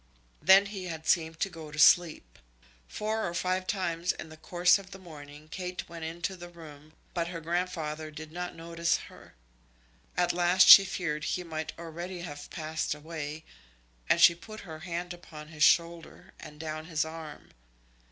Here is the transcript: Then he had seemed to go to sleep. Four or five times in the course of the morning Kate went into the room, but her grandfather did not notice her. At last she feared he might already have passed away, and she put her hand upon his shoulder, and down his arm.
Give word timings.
Then 0.41 0.65
he 0.65 0.85
had 0.85 1.05
seemed 1.05 1.39
to 1.41 1.47
go 1.51 1.69
to 1.69 1.77
sleep. 1.77 2.39
Four 2.87 3.23
or 3.27 3.35
five 3.35 3.67
times 3.67 4.11
in 4.13 4.29
the 4.29 4.35
course 4.35 4.79
of 4.79 4.89
the 4.89 4.97
morning 4.97 5.47
Kate 5.49 5.87
went 5.87 6.03
into 6.03 6.35
the 6.35 6.49
room, 6.49 6.93
but 7.13 7.27
her 7.27 7.39
grandfather 7.39 8.09
did 8.09 8.31
not 8.31 8.55
notice 8.55 8.97
her. 9.09 9.35
At 10.17 10.33
last 10.33 10.67
she 10.67 10.85
feared 10.85 11.25
he 11.25 11.43
might 11.43 11.77
already 11.77 12.21
have 12.21 12.49
passed 12.49 12.95
away, 12.95 13.45
and 14.09 14.19
she 14.19 14.33
put 14.33 14.61
her 14.61 14.79
hand 14.79 15.13
upon 15.13 15.49
his 15.49 15.61
shoulder, 15.63 16.33
and 16.39 16.59
down 16.59 16.85
his 16.85 17.05
arm. 17.05 17.51